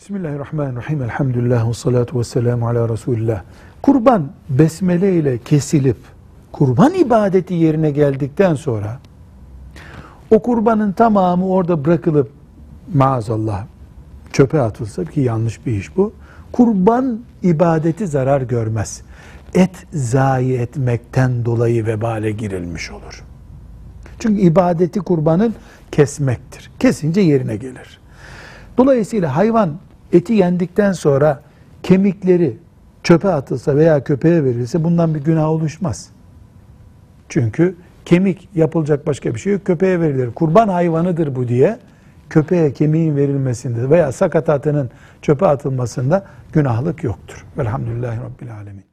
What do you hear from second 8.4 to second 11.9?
sonra o kurbanın tamamı orada